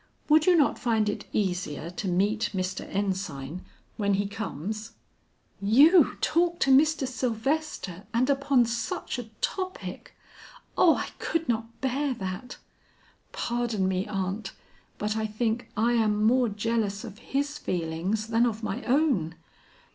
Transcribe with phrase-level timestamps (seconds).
[0.29, 2.89] Would you not find it easier to meet Mr.
[2.91, 3.63] Ensign
[3.97, 4.93] when he comes?"
[5.61, 7.07] "You talk to Mr.
[7.07, 10.15] Sylvester, and upon such a topic!
[10.75, 12.57] Oh, I could not bear that.
[13.31, 14.53] Pardon me, aunt,
[14.97, 19.35] but I think I am more jealous of his feelings than of my own.